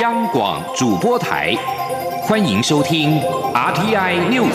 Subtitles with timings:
[0.00, 1.54] 央广主播台，
[2.22, 3.20] 欢迎收听
[3.54, 4.50] RTI News。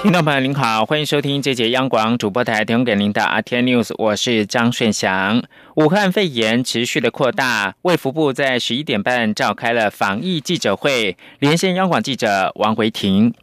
[0.00, 5.42] 听众朋友您好，欢迎收听这节央广主播台提供给您的 RTI News，我是张顺祥。
[5.74, 13.34] 武汉肺炎持续的扩大，卫福部在十一点半召开了防疫记者会，连线央广记者王维婷。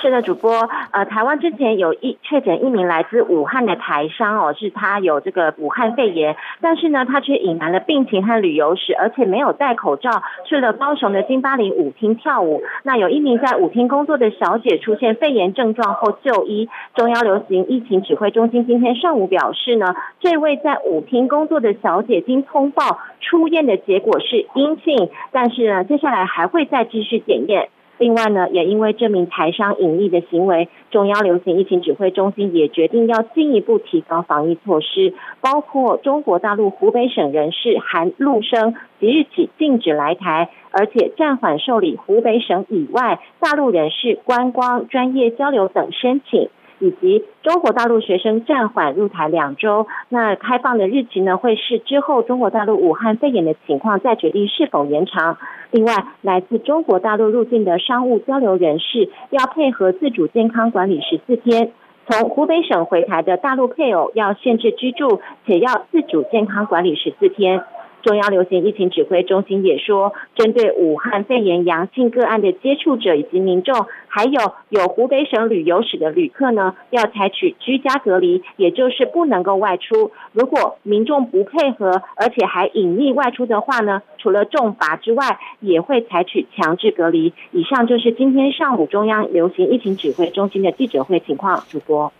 [0.00, 12.62] 是的，主播，呃，台湾之前有一确诊一名来自武汉的台商哦，是他有这个武汉肺炎，但是呢，他却隐瞒了病情和旅游史，而且没有戴口罩，去了高雄的金巴林舞厅跳舞。
[12.84, 27.68] 那有一名在舞厅工作的小姐出现肺炎症状后就医，中央流行疫情指挥中心今天上午表示呢，这位在舞厅工作的小姐经通报出院的结果是阴性，但是呢，接下来还会再继续检验。
[27.98, 46.48] 另外呢，也因为这名台商隐匿的行为，中央流行疫情指挥中心也决定要进一步提高防疫措施，包括中国大陆湖北省人士含陆生即日起禁止来台，而且暂缓受理湖北省以外大陆人士观光、专业交流等申请。
[46.80, 51.36] 以及中国大陆学生暂缓入台两周，那开放的日期呢？
[51.36, 55.38] 会是之后中国大陆武汉肺炎的情况再决定是否延长。
[55.70, 61.72] 另外，来自中国大陆入境的商务交流人士要配合自主健康管理十四天。
[62.10, 67.62] 从湖北省回台的大陆配偶要限制居住，且要自主健康管理十四天。
[68.02, 80.12] 中央流行疫情指挥中心也说，针对武汉肺炎阳性个案的接触者以及民众，还有有湖北省旅游史的旅客呢，要采取居家隔离，也就是不能够外出。
[80.32, 87.32] 如果民众不配合，而且还隐匿外出的话呢，除了重罚之外，也会采取强制隔离。
[87.50, 92.12] 以上就是今天上午中央流行疫情指挥中心的记者会情况，主播。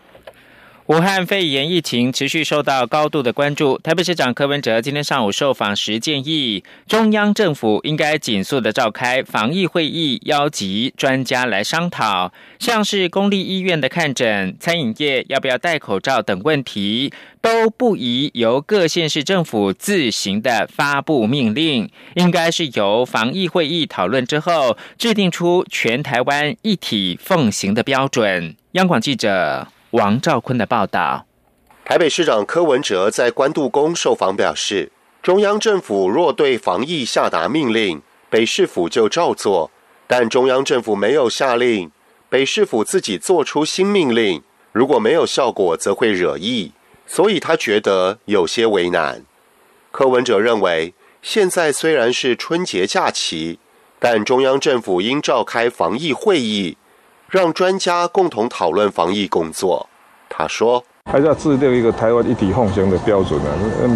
[0.89, 3.77] 武汉肺炎疫情持续受到高度的关注。
[3.85, 17.13] 台北市长柯文哲今天上午受访时建议，中央政府应该紧速的召开防疫会议，邀集专家来商讨，像是公立医院的看诊、餐饮业要不要戴口罩等问题，
[17.43, 28.57] 都不宜由各县市政府自行的发布命令，应该是由防疫会议讨论之后，制定出全台湾一体奉行的标准。
[28.73, 29.69] 央广记者。
[29.93, 31.25] 王兆坤的报道：
[31.83, 39.71] 台北市长柯文哲在关渡宫受访表示，中央政府若对防疫下达命令，北市府就照做；
[40.07, 41.91] 但中央政府没有下令，
[42.29, 46.73] 北市府自己做出新命令，如果没有效果，则会惹意，
[47.07, 49.25] 所以他觉得有些为难。
[49.91, 53.59] 柯文哲认为，现在虽然是春节假期，
[53.99, 56.77] 但中央政府应召开防疫会议。
[57.31, 59.87] 让专家共同讨论防疫工作。
[60.31, 63.49] 他说：“还是要制定一个台湾一体奉行的标准啊，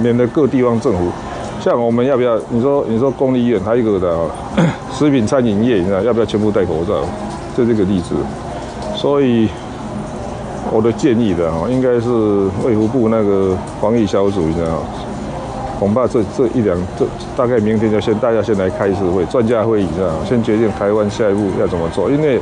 [0.03, 1.11] 免得各地方政府，
[1.61, 2.39] 像我们要不要？
[2.51, 4.19] 你说，你说公立医院还有一个的
[4.93, 7.03] 食品餐饮业，你知道要不要全部戴口罩？
[7.57, 8.15] 就这个例子。
[8.95, 9.49] 所以
[10.71, 12.11] 我的建议的啊，应该是
[12.65, 14.83] 卫福部那个防疫小组，你知道
[15.79, 22.39] 恐怕这这一两这大概明天就先大家先来开一次会，专家会议，知道先决定台湾下一步要怎么做，因为。”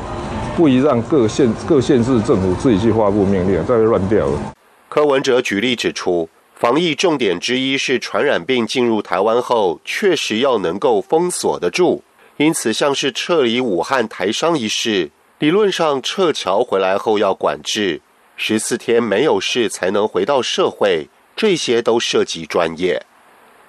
[0.56, 4.54] 不宜让各县各县市政府自己去发布命令，再会乱掉了。
[4.88, 12.02] 柯文哲举例指出，防疫重点之一是传染病进入台湾后，确实要能够封锁得住。
[12.36, 18.00] 因此，像是撤离武汉台商一事，理论上撤侨回来后要管制
[18.36, 23.04] 十四天没有事才能回到社会，这些都涉及专业。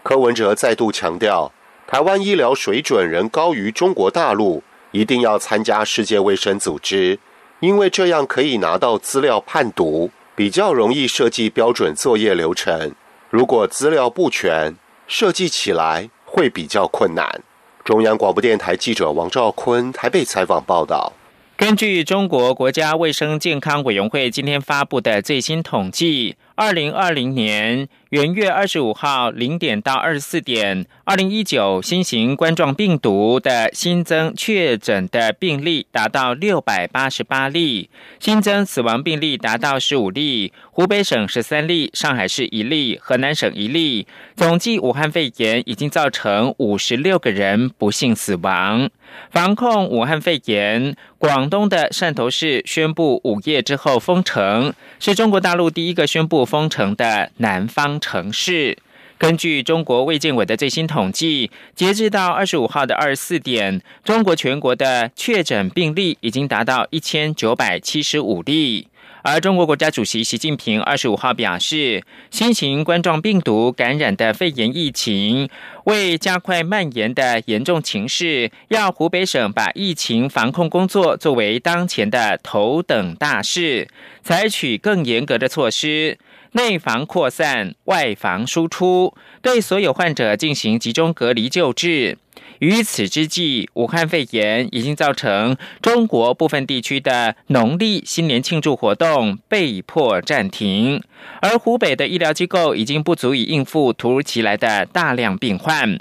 [0.03, 1.51] 柯文哲再度强调，
[1.85, 4.63] 台湾医疗水准仍高于中国大陆。
[4.91, 7.19] 一定要参加世界卫生组织，
[7.59, 12.93] 因为这样可以拿到资料判读，比较容易设计标准作业流程。
[13.29, 14.75] 如果资料不全，
[15.07, 17.41] 设计起来会比较困难。
[17.83, 21.13] 中央广播电台记者王兆坤台北采访报道。
[21.57, 26.35] 根据中国国家卫生健康委员会今天发布的最新统计。
[26.55, 37.89] 二零二零年元月二十五号零点到二十四点，二零一九新型冠状病毒的新增确诊的病例达到六百八十八例，
[38.19, 44.05] 新增死亡病例达到十五例，湖北省十三例，上海市一例，河南省一例。
[44.35, 48.89] 总计武汉肺炎已经造成五十六个人不幸死亡。
[49.29, 58.77] 防控武汉肺炎，广东的汕头市宣布午夜之后封城，是中国大陆第一个宣布封城的南方城市。
[59.17, 68.87] 根据中国卫健委的最新统计，截至到二十五号的二十四点，中国全国的确诊病例已经达到一千九百七十五例。
[69.23, 75.47] 而中国国家主席习近平二十五号表示，新型冠状病毒感染的肺炎疫情，
[75.83, 83.87] 为加快蔓延的严重情势，要湖北省把疫情防控工作作为当前的头等大事，
[84.23, 86.17] 采取更严格的措施。
[86.53, 92.17] 内防扩散，外防输出，对所有患者进行集中隔离救治。
[92.59, 101.01] 于此之际，武汉肺炎已经造成中国部分地区的农历新年庆祝活动被迫暂停，
[101.41, 105.99] 而湖北的医疗机构已经不足以应付突如其来的大量病患。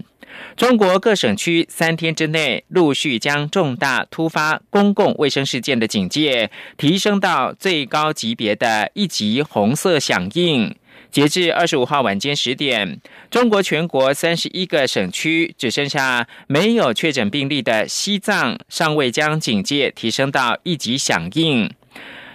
[0.56, 10.74] 中国各省区三天之内陆续将重大突发公共卫生事件的警戒提升到最高级别的一级红色响应。
[11.10, 13.00] 截至二十五号晚间十点，
[13.30, 21.68] 中国全国三十一个省区只剩下没有确诊病例的西藏尚未将警戒提升到一级响应。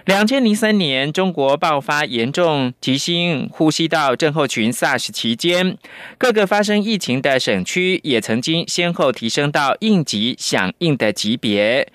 [0.06, 5.76] 两千零三年，中国爆发严重急性呼吸道症候群 SARS 期间，
[6.16, 11.88] 各个发生疫情的省区也曾经先后提升到应急响应的级别，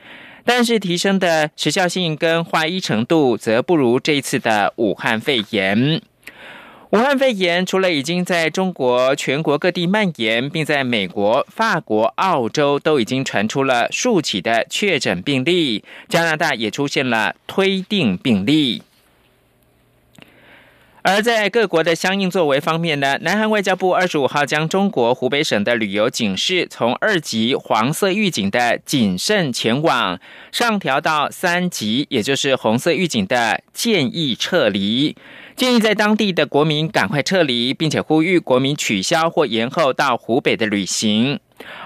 [0.44, 6.02] 但是提升的时效性跟化医程度则不如这次的武汉肺炎。
[6.92, 18.84] 武汉肺炎除了已经在中国全国各地蔓延，并在美国、法国、澳洲都已经传出了数起的确诊病例，加拿大也出现了推定病例。
[21.04, 30.20] 而在各国的相应作为方面呢，南韩外交部二十五号将中国湖北省的旅游警示从二级黄色预警的谨慎前往
[30.52, 35.16] 上调到三级，也就是红色预警的建议撤离。
[35.56, 41.40] 建议在当地的国民赶快撤离，并且呼吁国民取消或延后到湖北的旅行。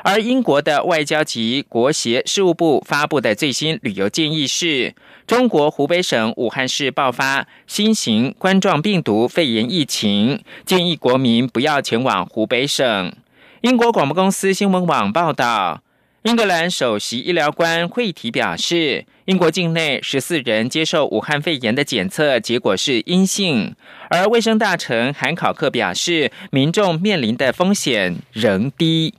[0.03, 4.93] 而英国的外交及国协事务部发布的最新旅游建议是：
[5.27, 13.11] 中国湖北省武汉市爆发新型冠状病毒肺炎疫情，建议国民不要前往湖北省。
[13.61, 15.81] 英国广播公司新闻网报道。
[16.21, 23.75] 英格兰首席医疗官惠提表示，英国境内十四人接受武汉肺炎的检测结果是阴性，
[24.09, 29.15] 而卫生大臣韩考克表示，民众面临的风险仍低。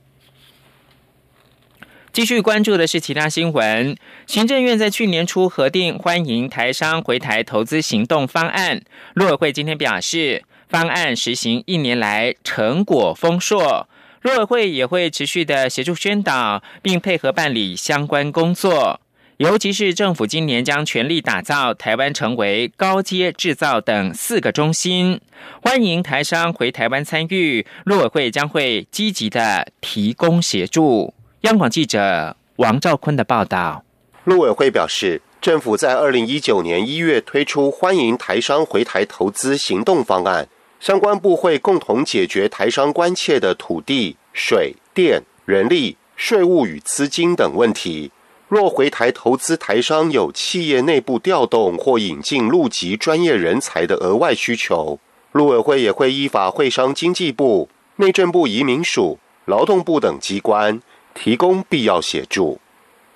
[2.17, 8.81] 继续关注的是其他新闻，行政院在去年初核定欢迎台商回台投资行动方案，
[9.13, 13.87] 陆委会今天表示，方案实行一年来成果丰硕。
[14.23, 18.99] 陆委会也会持续的协助宣导，并配合办理相关工作。
[19.37, 25.21] 尤其是政府今年将全力打造台湾成为高阶制造等四个中心，
[25.61, 27.63] 欢迎台商回台湾参与。
[27.85, 31.13] 陆委会将会积极的提供协助。
[31.41, 33.83] 央广记者王兆坤的报道。
[34.23, 40.47] 陆委会表示，政府在二零一九年一月推出欢迎台商回台投资行动方案。
[40.79, 48.11] 相关部会共同解决台商关切的土地、水电、人力、税务与资金等问题。
[48.47, 54.99] 若回台投资台商有企业内部调动或引进陆籍专业人才的额外需求，
[55.33, 60.81] 陆委会也会依法会商经济部、内政部移民署、劳动部等机关
[61.17, 62.59] 提供必要协助。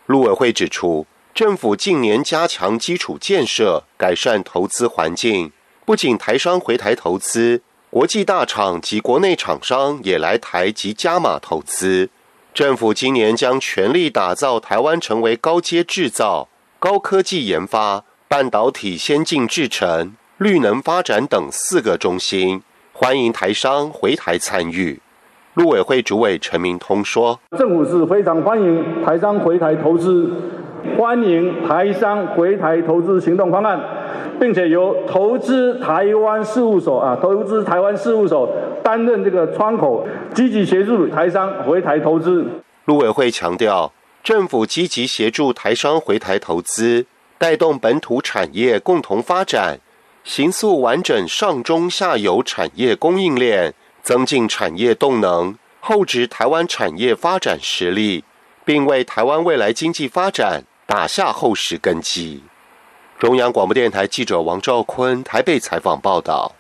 [0.08, 1.06] 陆委会指出，
[1.36, 5.52] 政府近年加强基础建设，改善投资环境。
[5.86, 12.10] 不仅台商回台投资，国际大厂及国内厂商也来台及加码投资。
[12.54, 25.00] 政府今年将全力打造台湾成为高阶制造、高科技研发、半导体先进制程、绿能发展等四个中心，欢迎台商回台参与。
[25.56, 30.32] 陆委会主委陈明通说：“政府是非常欢迎台商回台投资，
[30.98, 33.80] 欢迎台商回台投资行动方案。”
[34.40, 38.50] 并且由投资台湾事务所啊，投资台湾事务所
[38.82, 40.04] 担任这个窗口，
[40.34, 42.44] 积极协助台商回台投资。
[42.86, 43.92] 陆委会强调，
[44.24, 47.06] 政府积极协助台商回台投资，
[47.38, 49.78] 带动本土产业共同发展，
[50.24, 58.24] 形塑完整上中下游产业供应链，增进产业动能，厚植台湾产业发展实力，
[58.66, 62.44] 并为台湾未来经济发展打下厚实根基。
[63.20, 66.56] 中央广播电台记者王兆坤台北采访报道：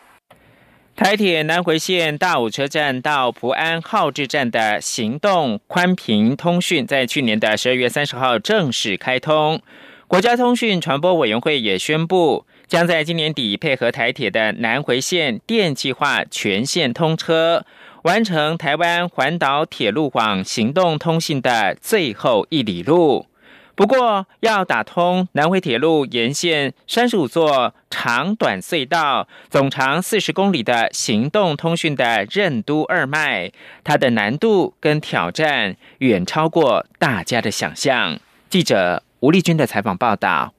[0.95, 9.59] 台铁南回线大武车站到福安号志站的行动宽频通讯，在去年的十二月三十号正式开通。
[10.07, 17.65] 国家通讯传播委员会也宣布，将在今年底配合台铁的南回线电气化全线通车。
[18.03, 23.27] 完成台湾环岛铁路网行动通信的最后一里路。
[23.75, 33.51] 不过，要打通南回铁路沿线三十五座长短隧道、总长四十公里的行动通讯的任督二脉，
[33.83, 38.17] 它的难度跟挑战远超过大家的想象。
[38.49, 40.53] 记者吴丽君的采访报道。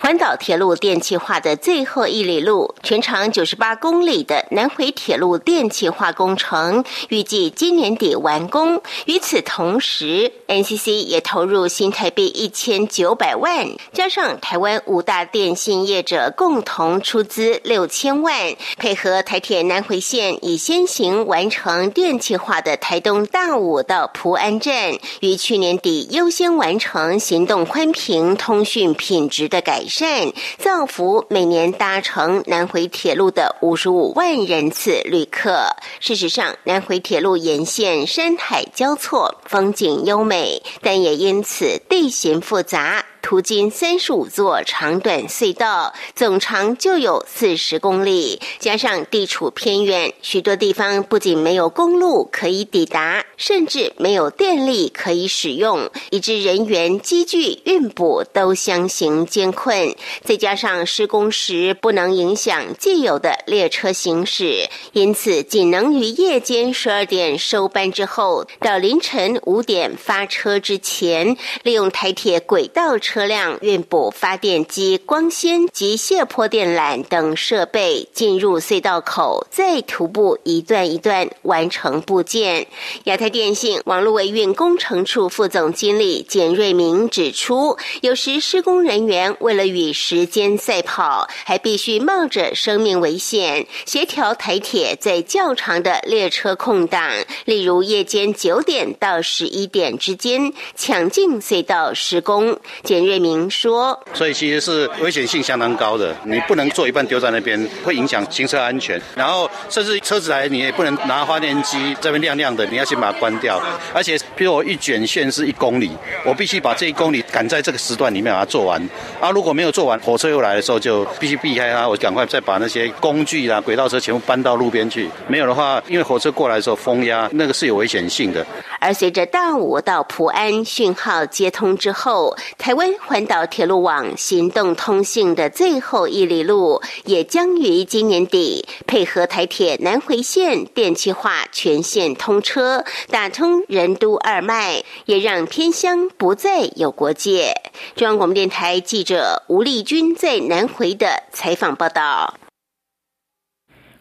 [0.00, 8.80] 环岛铁路电气化的最后一里路，全长九十八公里的南回铁路电气化工程，预计今年底完工。
[9.06, 29.73] 与此同时，NCC 也投入新台币一千九百万，加上台湾五大电信业者共同出资六千万，配合台铁南回线，已先行完成电气化的台东大武到蒲安站，于去年底优先完成行动宽频通讯品质的改。
[29.74, 35.66] 改善，造福每年搭乘南回铁路的五十五万人次旅客。
[35.98, 43.04] 事实上，南回铁路沿线山海交错，风景优美，但也因此地形复杂。
[43.24, 48.38] 途经三十五座长短隧道，总长就有四十公里。
[48.58, 59.96] 加上地处偏远，许多地方不仅没有公路可以抵达，甚至没有电力可以使用，以致人员、机具运补都相形艰困。
[60.22, 73.13] 再加上施工时不能影响既有的列车行驶，因此仅能于夜间十二点收班之后，到凌晨五点发车之前，利用台铁轨道车。
[73.14, 82.66] 车辆运补发电机、光纤及卸坡电缆等设备进入隧道口，再徒步一段一段完成部件。
[83.04, 97.12] 亚太电信网络维运工程处副总经理简瑞明指出，有时施工人员为了与时间赛跑，还必须冒着生命危险协调台铁在较长的列车空档，
[97.44, 102.58] 例如夜间九点到十一点之间抢进隧道施工。
[102.82, 109.00] 简瑞明说：“所以其实是危险性相当高的，你不能做一半丢在那边，会影响行车安全。
[109.14, 113.60] 然后甚至车子来，你也不能拿发电机这边亮亮的，你要先把它关掉。
[113.92, 115.90] 而且，比如我一卷线是一公里，
[116.24, 118.80] 我必须把这一公里赶在这个时段里面把它做完。
[119.20, 125.08] 啊，如果没有做完，火车又来的时候，就必须避开它，我赶快再把那些工具啊、轨道车全部搬到路边去。
[125.26, 128.44] 没有的话，因为火车过来的时候风压，那个是有危险性的。
[128.84, 132.84] 而随着大武到普安讯号接通之后，台湾。
[133.06, 147.54] 环岛铁路网行动通信的最后一里路，也将于今年底配合台铁南回线电气化全线通车，打通人都二脉，也让偏乡不再有国界。
[147.94, 152.34] 中央广播电台记者吴丽君在南回的采访报道。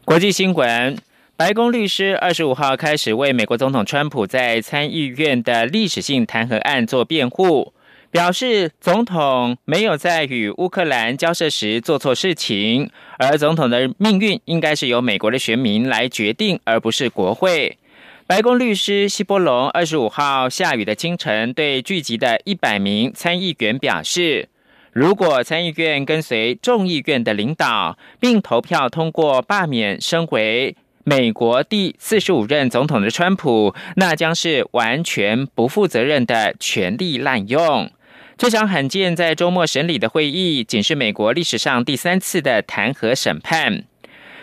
[0.05, 0.97] 国际新闻：
[1.43, 7.73] 白宫律师二十五号开始为美国总统川普在参议院的历史性弹劾案做辩护。
[8.11, 17.77] 表示总统没有在与乌克兰交涉时做错事情，而总统的命运应该是由美国的选民来决定，而不是国会。
[18.25, 24.47] 白宫律师希波隆二十五号下雨的清晨对聚集的一百名参议员表示，
[24.93, 37.91] 如果参议院跟随众议院的领导，并投票通过罢免身为美国第四十五任总统的川普，那将是完全不负责任的权力滥用。
[38.37, 43.83] 这场罕见在周末审理的会议，仅是美国历史上第三次的弹劾审判。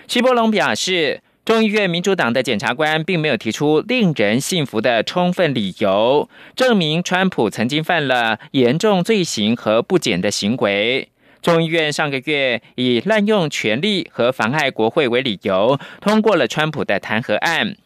[0.07, 11.09] 希波隆表示，众议院民主党的检察官并没有提出令人信服的充分理由，证明川普曾经犯了严重罪行和不检的行为。
[11.43, 17.77] 众议院上个月以滥用权力和妨碍国会为理由，通过了川普的弹劾案。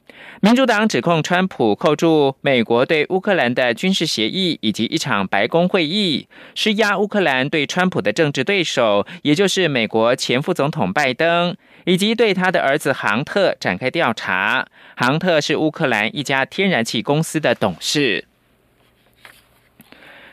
[0.40, 14.66] 民主党指控川普扣住美国对乌克兰的军事协议，以及一场白宫会议，施压乌克兰对川普的政治对手，也就是美国前副总统拜登，以及对他的儿子杭特展开调查。
[14.96, 18.26] 杭特是乌克兰一家天然气公司的董事。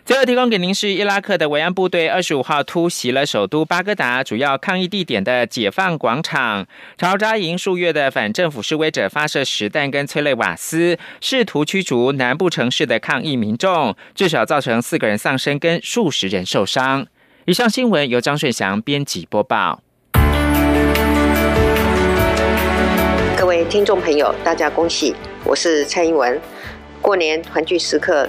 [0.03, 6.65] 最后提供给您是伊拉克的维安部队二十五号突袭了首都巴格达主要抗议地点的解放广场，
[6.97, 17.05] 朝扎营数月的反政府示威者发射实弹跟催泪瓦斯，试图驱逐南部城市的抗议民众，至少造成四个人丧生跟数十人受伤。
[17.45, 19.83] 以上新闻由张顺祥编辑播报。
[23.37, 25.15] 各位听众朋友，大家恭喜！
[25.45, 26.41] 我是蔡英文，
[27.01, 28.27] 过年团聚时刻。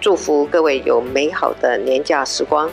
[0.00, 2.70] 祝福各位有美好的年假时光。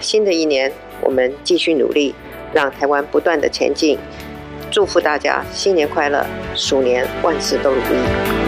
[0.00, 0.72] 新的一年，
[1.02, 2.14] 我们继续努力，
[2.54, 3.98] 让台湾不断的前进。
[4.70, 8.39] 祝福大家新年快乐，鼠年万事都如意。